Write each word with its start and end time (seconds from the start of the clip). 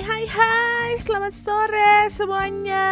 Hai 0.00 0.24
hai 0.24 0.96
Selamat 0.96 1.36
sore 1.36 2.08
semuanya. 2.08 2.88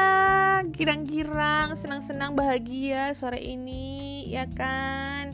Girang-girang 0.69 1.73
Senang-senang 1.73 2.37
bahagia 2.37 3.17
sore 3.17 3.41
ini 3.41 4.29
Ya 4.29 4.45
kan? 4.45 5.33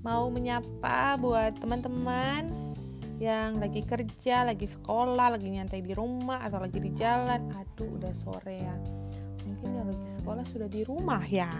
Mau 0.00 0.32
menyapa 0.32 1.20
buat 1.20 1.60
teman-teman 1.60 2.48
Yang 3.20 3.50
lagi 3.60 3.80
kerja 3.84 4.48
Lagi 4.48 4.64
sekolah 4.64 5.36
Lagi 5.36 5.52
nyantai 5.52 5.84
di 5.84 5.92
rumah 5.92 6.40
Atau 6.48 6.64
lagi 6.64 6.80
di 6.80 6.96
jalan. 6.96 7.52
Aduh 7.60 8.00
udah 8.00 8.16
sore 8.16 8.64
ya. 8.64 8.76
Mungkin 9.44 9.76
yang 9.76 9.84
lagi 9.84 10.08
sekolah 10.16 10.48
sudah 10.48 10.68
di 10.72 10.80
rumah 10.88 11.20
ya 11.28 11.52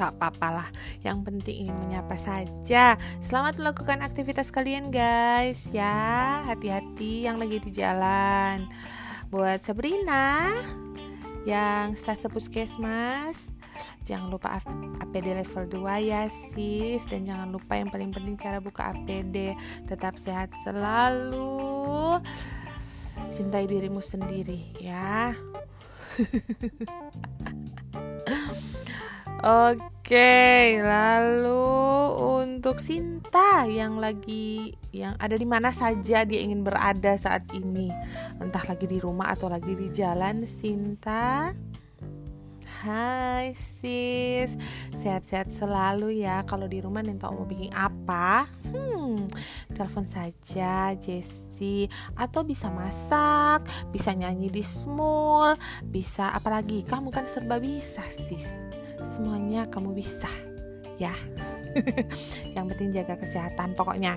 tak 0.00 0.16
apa-apalah. 0.16 0.72
Yang 1.04 1.28
penting 1.28 1.56
ingin 1.68 1.76
menyapa 1.76 2.16
saja. 2.16 2.96
Selamat 3.20 3.60
melakukan 3.60 4.00
aktivitas 4.00 4.48
kalian 4.48 4.88
guys. 4.88 5.68
Ya 5.76 6.40
hati-hati 6.48 7.28
yang 7.28 7.36
lagi 7.36 7.60
di 7.60 7.68
jalan. 7.68 8.64
Buat 9.28 9.60
Sabrina 9.60 10.56
yang 11.44 11.92
stase 12.00 12.32
puskesmas 12.32 13.52
jangan 14.04 14.28
lupa 14.28 14.60
APD 15.00 15.36
level 15.36 15.84
2 15.84 16.08
ya 16.08 16.24
sis. 16.32 17.04
Dan 17.04 17.28
jangan 17.28 17.52
lupa 17.52 17.76
yang 17.76 17.92
paling 17.92 18.08
penting 18.08 18.40
cara 18.40 18.56
buka 18.56 18.96
APD 18.96 19.52
tetap 19.84 20.16
sehat 20.16 20.48
selalu. 20.64 22.24
Cintai 23.28 23.68
dirimu 23.68 24.00
sendiri 24.00 24.72
ya 24.80 25.36
Oke, 29.40 30.76
lalu 30.84 31.64
untuk 32.44 32.76
Sinta 32.76 33.64
yang 33.64 33.96
lagi 33.96 34.76
yang 34.92 35.16
ada 35.16 35.32
di 35.32 35.48
mana 35.48 35.72
saja 35.72 36.28
dia 36.28 36.44
ingin 36.44 36.60
berada 36.60 37.16
saat 37.16 37.48
ini, 37.56 37.88
entah 38.36 38.60
lagi 38.68 38.84
di 38.84 39.00
rumah 39.00 39.32
atau 39.32 39.48
lagi 39.48 39.72
di 39.72 39.88
jalan, 39.88 40.44
Sinta. 40.44 41.56
Hai 42.80 43.52
sis, 43.60 44.56
sehat-sehat 44.96 45.52
selalu 45.52 46.24
ya. 46.24 46.40
Kalau 46.48 46.64
di 46.64 46.80
rumah 46.80 47.04
nih 47.04 47.12
mau 47.20 47.44
bikin 47.44 47.68
apa? 47.76 48.48
Hmm, 48.72 49.28
telepon 49.68 50.08
saja 50.08 50.96
Jessie. 50.96 51.92
Atau 52.16 52.40
bisa 52.40 52.72
masak, 52.72 53.68
bisa 53.92 54.16
nyanyi 54.16 54.48
di 54.48 54.64
small, 54.64 55.60
bisa 55.84 56.32
apalagi. 56.32 56.80
Kamu 56.80 57.12
kan 57.12 57.28
serba 57.28 57.60
bisa 57.60 58.00
sis. 58.08 58.48
Semuanya 59.04 59.68
kamu 59.68 59.92
bisa 59.92 60.32
ya. 60.96 61.12
Yang 62.56 62.64
penting 62.72 62.96
jaga 62.96 63.20
kesehatan 63.20 63.76
pokoknya. 63.76 64.16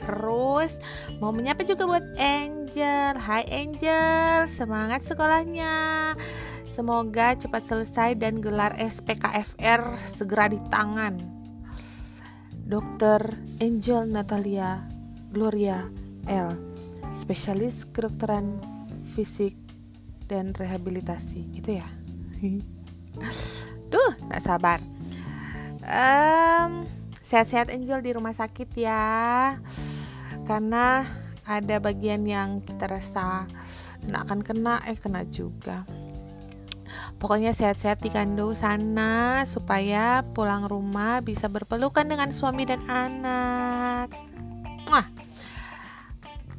Terus 0.00 0.80
mau 1.20 1.36
menyapa 1.36 1.68
juga 1.68 1.84
buat 1.84 2.06
Angel. 2.16 3.12
Hai 3.12 3.44
Angel. 3.44 4.48
Semangat 4.48 5.04
sekolahnya 5.04 6.16
semoga 6.80 7.36
cepat 7.36 7.68
selesai 7.68 8.16
dan 8.16 8.40
gelar 8.40 8.72
SPKFR 8.80 10.00
segera 10.00 10.48
di 10.48 10.56
tangan 10.72 11.12
Dokter 12.56 13.36
Angel 13.60 14.08
Natalia 14.08 14.80
Gloria 15.28 15.84
L 16.24 16.56
spesialis 17.12 17.84
kedokteran 17.84 18.64
fisik 19.12 19.60
dan 20.24 20.56
rehabilitasi 20.56 21.52
itu 21.52 21.84
ya 21.84 21.88
Duh, 23.92 24.12
gak 24.32 24.40
sabar. 24.40 24.80
Um, 25.84 26.88
sehat-sehat 27.20 27.68
Angel 27.68 28.00
di 28.00 28.16
rumah 28.16 28.32
sakit 28.32 28.72
ya. 28.72 29.58
Karena 30.48 31.04
ada 31.44 31.76
bagian 31.76 32.24
yang 32.24 32.64
kita 32.64 32.88
rasa 32.88 33.44
nak 34.08 34.30
akan 34.30 34.40
kena, 34.40 34.80
eh 34.88 34.96
kena 34.96 35.28
juga. 35.28 35.84
Pokoknya 37.20 37.52
sehat-sehat 37.52 38.00
di 38.00 38.10
kandung 38.10 38.56
sana 38.56 39.44
supaya 39.44 40.24
pulang 40.34 40.66
rumah 40.66 41.20
bisa 41.20 41.46
berpelukan 41.46 42.06
dengan 42.06 42.32
suami 42.34 42.64
dan 42.64 42.82
anak. 42.88 44.12
Wah. 44.88 45.06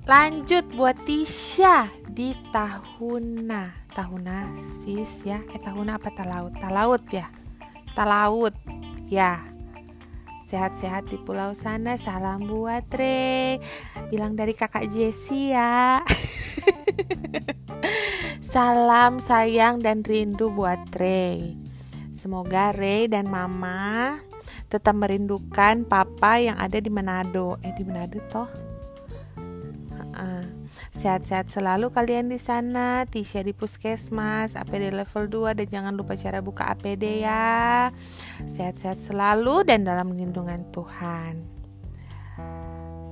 Lanjut 0.05 0.65
buat 0.73 0.97
Tisha 1.05 1.87
di 2.09 2.33
tahuna. 2.49 3.71
Tahuna 3.91 4.51
sis 4.57 5.23
ya. 5.27 5.39
Eh 5.51 5.61
tahuna 5.61 6.01
apa? 6.01 6.09
Talaut. 6.13 6.53
Talaut 6.57 7.03
ya? 7.11 7.29
Talaut. 7.93 8.55
Ya. 9.11 9.45
Sehat-sehat 10.47 11.07
di 11.07 11.21
pulau 11.21 11.55
sana. 11.55 11.95
Salam 11.95 12.43
buat 12.49 12.87
Re 12.91 13.61
bilang 14.11 14.35
dari 14.35 14.51
kakak 14.51 14.91
Jessie 14.91 15.55
ya 15.55 16.03
salam 18.51 19.23
sayang 19.23 19.79
dan 19.79 20.03
rindu 20.03 20.51
buat 20.51 20.83
Re 20.99 21.55
semoga 22.11 22.75
Re 22.75 23.07
dan 23.07 23.31
Mama 23.31 24.19
tetap 24.67 24.91
merindukan 24.99 25.87
Papa 25.87 26.35
yang 26.35 26.59
ada 26.59 26.75
di 26.83 26.91
Manado 26.91 27.55
eh 27.63 27.71
di 27.71 27.87
Manado 27.87 28.19
toh 28.27 28.51
Sehat-sehat 30.91 31.49
selalu 31.49 31.89
kalian 31.89 32.29
di 32.29 32.37
sana. 32.37 33.09
Tisha 33.09 33.41
di 33.41 33.57
puskesmas, 33.57 34.53
APD 34.53 34.93
level 34.93 35.25
2 35.49 35.57
dan 35.57 35.67
jangan 35.71 35.93
lupa 35.97 36.13
cara 36.13 36.45
buka 36.45 36.69
APD 36.69 37.25
ya. 37.25 37.89
Sehat-sehat 38.45 39.01
selalu 39.01 39.65
dan 39.65 39.81
dalam 39.81 40.13
lindungan 40.13 40.61
Tuhan. 40.69 41.41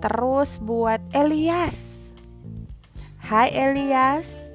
Terus 0.05 0.61
buat 0.61 1.01
Elias. 1.17 2.11
Hai 3.25 3.49
Elias. 3.57 4.48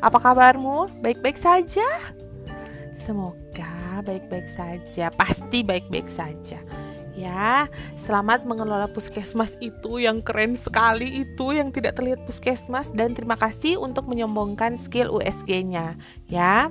Apa 0.00 0.18
kabarmu? 0.20 1.00
Baik-baik 1.00 1.40
saja? 1.40 1.86
Semoga 2.96 4.00
baik-baik 4.04 4.48
saja. 4.48 5.12
Pasti 5.12 5.64
baik-baik 5.64 6.08
saja 6.08 6.60
ya. 7.16 7.66
Selamat 7.96 8.44
mengelola 8.44 8.86
puskesmas 8.92 9.56
itu 9.58 9.98
yang 9.98 10.20
keren 10.20 10.54
sekali 10.54 11.24
itu 11.24 11.56
yang 11.56 11.72
tidak 11.72 11.96
terlihat 11.96 12.22
puskesmas 12.28 12.92
dan 12.92 13.16
terima 13.16 13.34
kasih 13.40 13.80
untuk 13.80 14.06
menyombongkan 14.06 14.76
skill 14.76 15.10
USG-nya 15.10 15.96
ya. 16.28 16.68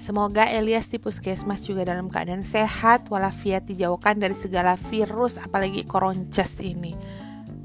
Semoga 0.00 0.44
Elias 0.44 0.84
di 0.92 1.00
puskesmas 1.00 1.64
juga 1.64 1.88
dalam 1.88 2.12
keadaan 2.12 2.44
sehat 2.44 3.08
walafiat 3.08 3.64
dijauhkan 3.64 4.20
dari 4.20 4.36
segala 4.36 4.76
virus 4.76 5.40
apalagi 5.40 5.84
koronces 5.88 6.60
ini. 6.60 6.92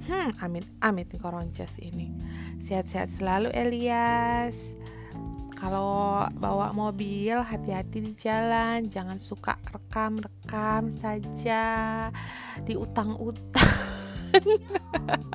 Hmm, 0.10 0.34
amit 0.42 0.66
amit 0.82 1.14
koronces 1.22 1.78
ini. 1.78 2.10
Sehat-sehat 2.58 3.14
selalu 3.14 3.54
Elias. 3.54 4.74
Kalau 5.54 6.26
bawa 6.34 6.74
mobil 6.74 7.38
hati-hati 7.38 8.02
di 8.02 8.18
jalan. 8.18 8.90
Jangan 8.90 9.22
suka 9.22 9.62
rekam-rekam 9.70 10.90
saja. 10.90 12.10
Di 12.66 12.74
utang-utang. 12.74 13.70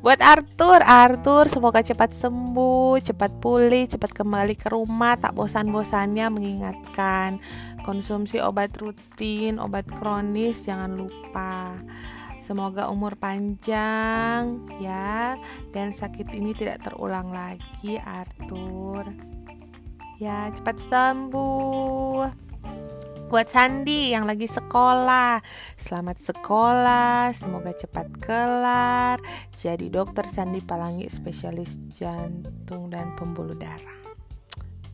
Buat 0.00 0.22
Arthur 0.22 0.80
Arthur 0.86 1.50
semoga 1.50 1.82
cepat 1.82 2.14
sembuh 2.14 3.02
cepat 3.02 3.42
pulih 3.42 3.90
cepat 3.90 4.22
kembali 4.22 4.54
ke 4.54 4.70
rumah. 4.70 5.18
Tak 5.18 5.34
bosan-bosannya 5.34 6.30
mengingatkan 6.30 7.42
konsumsi 7.82 8.38
obat 8.38 8.78
rutin 8.78 9.58
obat 9.58 9.90
kronis. 9.90 10.62
Jangan 10.62 10.94
lupa 10.94 11.74
Semoga 12.50 12.90
umur 12.90 13.14
panjang 13.14 14.66
ya 14.82 15.38
dan 15.70 15.94
sakit 15.94 16.34
ini 16.34 16.50
tidak 16.50 16.82
terulang 16.82 17.30
lagi 17.30 17.94
Arthur. 18.02 19.06
Ya, 20.18 20.50
cepat 20.50 20.82
sembuh. 20.82 22.26
Buat 23.30 23.54
Sandi 23.54 24.10
yang 24.10 24.26
lagi 24.26 24.50
sekolah, 24.50 25.38
selamat 25.78 26.18
sekolah, 26.18 27.30
semoga 27.38 27.70
cepat 27.70 28.18
kelar. 28.18 29.22
Jadi 29.54 29.86
dokter 29.86 30.26
Sandi 30.26 30.58
Palangi 30.58 31.06
spesialis 31.06 31.78
jantung 31.94 32.90
dan 32.90 33.14
pembuluh 33.14 33.54
darah. 33.54 34.02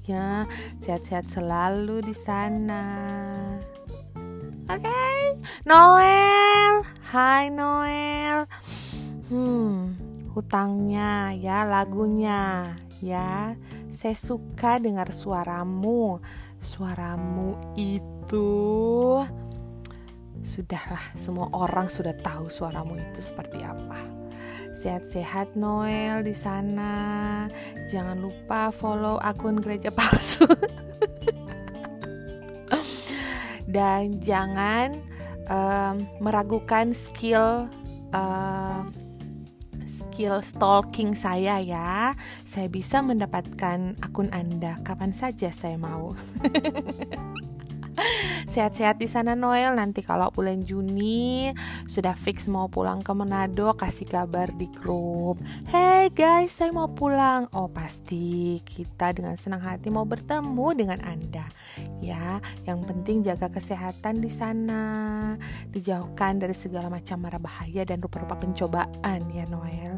Ya, 0.04 0.44
sehat-sehat 0.76 1.32
selalu 1.32 2.04
di 2.04 2.12
sana. 2.12 2.84
Oke, 4.68 4.82
okay. 4.82 5.38
Noel, 5.64 6.45
hai 7.06 7.54
Noel. 7.54 8.50
Hmm, 9.30 9.94
hutangnya 10.34 11.30
ya 11.38 11.62
lagunya 11.62 12.74
ya. 12.98 13.54
Saya 13.94 14.16
suka 14.18 14.82
dengar 14.82 15.14
suaramu. 15.14 16.18
Suaramu 16.58 17.54
itu 17.78 18.50
sudahlah 20.42 21.02
semua 21.18 21.50
orang 21.54 21.90
sudah 21.90 22.14
tahu 22.22 22.50
suaramu 22.50 22.98
itu 22.98 23.22
seperti 23.22 23.62
apa. 23.62 24.02
Sehat-sehat 24.82 25.54
Noel 25.54 26.26
di 26.26 26.34
sana. 26.34 27.46
Jangan 27.90 28.18
lupa 28.18 28.74
follow 28.74 29.22
akun 29.22 29.62
gereja 29.62 29.94
palsu. 29.94 30.46
dan 33.76 34.18
jangan 34.22 35.05
um, 35.50 36.06
meragukan 36.20 36.92
skill 36.94 37.70
uh, 38.14 38.82
skill 39.86 40.40
stalking 40.42 41.12
saya 41.12 41.60
ya. 41.62 42.12
Saya 42.44 42.68
bisa 42.72 43.00
mendapatkan 43.00 43.96
akun 44.02 44.32
Anda 44.32 44.80
kapan 44.82 45.12
saja 45.12 45.52
saya 45.52 45.76
mau. 45.76 46.16
Sehat-sehat 48.52 49.00
di 49.00 49.08
sana 49.08 49.32
Noel. 49.32 49.72
Nanti 49.76 50.04
kalau 50.04 50.28
bulan 50.32 50.64
Juni 50.64 51.52
sudah 51.88 52.12
fix 52.16 52.48
mau 52.48 52.68
pulang 52.68 53.00
ke 53.00 53.12
Manado, 53.12 53.72
kasih 53.76 54.08
kabar 54.08 54.52
di 54.52 54.68
grup. 54.70 55.40
Hey 55.68 56.12
guys, 56.12 56.56
saya 56.56 56.72
mau 56.72 56.88
pulang. 56.92 57.48
Oh 57.52 57.68
pasti 57.68 58.60
kita 58.64 59.16
dengan 59.16 59.36
senang 59.40 59.64
hati 59.64 59.88
mau 59.88 60.04
bertemu 60.04 60.66
dengan 60.76 61.00
Anda. 61.04 61.48
Ya, 62.00 62.40
yang 62.64 62.84
penting 62.84 63.24
jaga 63.24 63.48
kesehatan 63.48 64.20
di 64.20 64.32
sana. 64.32 64.84
Dijauhkan 65.72 66.40
dari 66.40 66.56
segala 66.56 66.92
macam 66.92 67.20
mara 67.20 67.40
bahaya 67.40 67.84
dan 67.84 68.00
rupa-rupa 68.00 68.36
pencobaan 68.36 69.20
ya 69.32 69.44
Noel. 69.48 69.96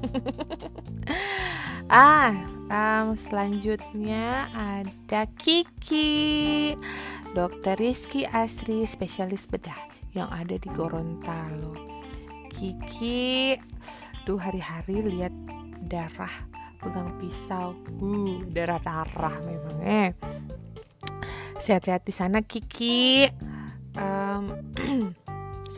ah, 1.92 2.32
um, 2.70 3.12
selanjutnya 3.18 4.48
ada 4.54 5.26
Kiki. 5.36 6.74
Dr. 7.30 7.78
Rizky 7.78 8.26
Asri, 8.26 8.82
spesialis 8.90 9.46
bedah 9.46 9.78
yang 10.18 10.26
ada 10.34 10.58
di 10.58 10.66
Gorontalo. 10.74 11.78
Kiki, 12.50 13.54
tuh 14.26 14.34
hari-hari 14.34 14.98
lihat 14.98 15.30
darah 15.86 16.50
pegang 16.82 17.14
pisau, 17.22 17.78
uh, 18.02 18.34
darah-darah 18.50 19.38
memang 19.46 19.78
eh. 19.78 20.10
Sehat-sehat 21.62 22.02
di 22.02 22.10
sana 22.10 22.42
Kiki. 22.42 23.30
Um, 23.94 24.74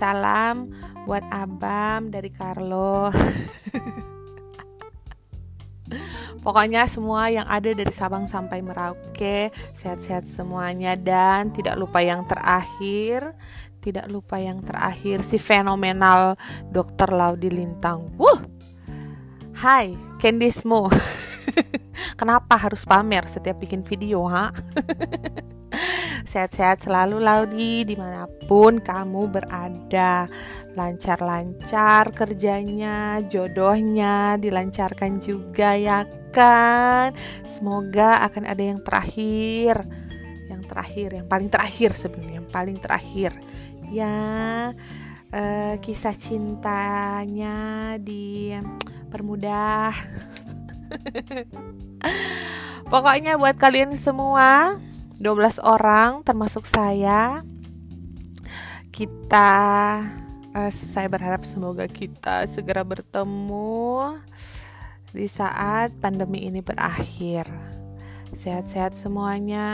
salam 0.01 0.73
buat 1.05 1.27
Abam 1.29 2.09
dari 2.09 2.33
Carlo. 2.33 3.13
Pokoknya 6.43 6.87
semua 6.87 7.29
yang 7.29 7.47
ada 7.47 7.71
dari 7.75 7.91
Sabang 7.91 8.27
sampai 8.31 8.63
Merauke 8.63 9.51
sehat-sehat 9.75 10.27
semuanya 10.27 10.95
dan 10.95 11.51
tidak 11.51 11.79
lupa 11.79 12.03
yang 12.03 12.27
terakhir, 12.27 13.35
tidak 13.83 14.07
lupa 14.07 14.39
yang 14.39 14.63
terakhir 14.63 15.27
si 15.27 15.37
fenomenal 15.43 16.39
Dr. 16.71 17.11
Laudi 17.13 17.51
Lintang. 17.51 18.15
Wuh. 18.15 18.41
Hai, 19.59 19.95
Kendismu. 20.19 20.91
Kenapa 22.19 22.55
harus 22.59 22.87
pamer 22.87 23.27
setiap 23.27 23.59
bikin 23.63 23.83
video, 23.83 24.27
ha? 24.27 24.51
Sehat-sehat 26.33 26.89
selalu 26.89 27.21
Laudi 27.21 27.85
di 27.85 27.93
mana 27.93 28.25
pun 28.49 28.81
kamu 28.81 29.29
berada. 29.29 30.25
Lancar-lancar 30.73 32.09
kerjanya, 32.17 33.21
jodohnya 33.29 34.41
dilancarkan 34.41 35.21
juga 35.21 35.77
ya 35.77 36.09
kan? 36.33 37.13
Semoga 37.45 38.25
akan 38.25 38.49
ada 38.49 38.65
yang 38.65 38.81
terakhir 38.81 39.85
Yang 40.49 40.63
terakhir, 40.65 41.09
yang 41.21 41.29
paling 41.29 41.53
terakhir 41.53 41.93
sebenarnya 41.93 42.41
Yang 42.41 42.49
paling 42.49 42.79
terakhir. 42.81 43.33
Ya 43.93 44.17
uh, 45.37 45.75
kisah 45.85 46.17
cintanya 46.17 47.61
dipermudah 48.01 49.93
Pokoknya 52.93 53.37
buat 53.37 53.61
kalian 53.61 54.01
semua 54.01 54.81
12 55.23 55.63
orang 55.63 56.27
termasuk 56.27 56.67
saya. 56.67 57.47
Kita 58.91 59.51
uh, 60.51 60.71
saya 60.75 61.07
berharap 61.07 61.47
semoga 61.47 61.87
kita 61.87 62.43
segera 62.51 62.83
bertemu 62.83 64.19
di 65.15 65.31
saat 65.31 65.95
pandemi 66.03 66.51
ini 66.51 66.59
berakhir. 66.59 67.47
Sehat-sehat 68.35 68.99
semuanya. 68.99 69.71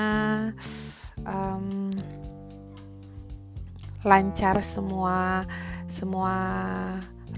Um, 1.24 1.88
lancar 4.04 4.60
semua 4.60 5.48
semua 5.88 6.36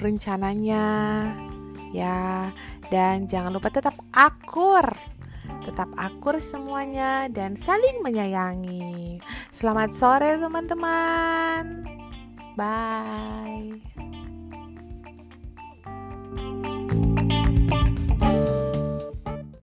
rencananya 0.02 0.86
ya. 1.94 2.50
Dan 2.90 3.30
jangan 3.30 3.54
lupa 3.54 3.70
tetap 3.70 3.94
akur 4.10 4.98
tetap 5.60 5.88
akur 6.00 6.40
semuanya 6.40 7.28
dan 7.28 7.54
saling 7.54 8.00
menyayangi. 8.00 9.20
Selamat 9.52 9.92
sore 9.92 10.40
teman-teman. 10.40 11.84
Bye. 12.56 13.89